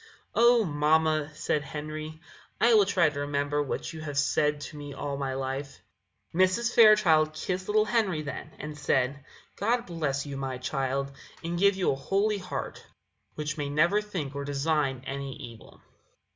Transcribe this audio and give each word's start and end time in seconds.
"Oh, 0.33 0.63
mamma," 0.63 1.29
said 1.35 1.61
Henry, 1.61 2.19
"I 2.59 2.73
will 2.73 2.87
try 2.87 3.09
to 3.11 3.19
remember 3.19 3.61
what 3.61 3.93
you 3.93 4.01
have 4.01 4.17
said 4.17 4.59
to 4.61 4.75
me 4.75 4.95
all 4.95 5.15
my 5.15 5.35
life." 5.35 5.79
Mrs. 6.33 6.73
Fairchild 6.73 7.35
kissed 7.35 7.67
little 7.67 7.85
Henry 7.85 8.23
then, 8.23 8.49
and 8.57 8.75
said: 8.75 9.23
"God 9.57 9.85
bless 9.85 10.25
you, 10.25 10.37
my 10.37 10.57
child, 10.57 11.11
and 11.43 11.59
give 11.59 11.75
you 11.75 11.91
a 11.91 11.95
holy 11.95 12.39
heart, 12.39 12.83
which 13.35 13.59
may 13.59 13.69
never 13.69 14.01
think 14.01 14.33
or 14.33 14.43
design 14.43 15.03
any 15.05 15.35
evil." 15.35 15.83